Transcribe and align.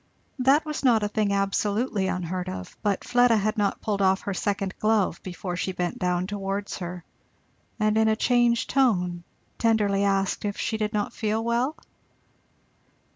That 0.39 0.65
was 0.65 0.83
not 0.83 1.03
a 1.03 1.07
thing 1.07 1.31
absolutely 1.31 2.07
unheard 2.07 2.49
of, 2.49 2.75
but 2.81 3.03
Fleda 3.03 3.37
had 3.37 3.55
not 3.55 3.81
pulled 3.81 4.01
off 4.01 4.21
her 4.21 4.33
second 4.33 4.73
glove 4.79 5.21
before 5.21 5.55
she 5.55 5.73
bent 5.73 5.99
down 5.99 6.25
towards 6.25 6.79
her 6.79 7.03
and 7.79 7.95
in 7.95 8.07
a 8.07 8.15
changed 8.15 8.71
tone 8.71 9.23
tenderly 9.59 10.03
asked 10.03 10.43
if 10.43 10.57
she 10.57 10.77
did 10.77 10.91
not 10.91 11.13
feel 11.13 11.43
well? 11.43 11.77